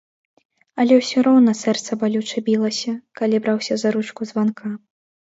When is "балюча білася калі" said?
2.05-3.35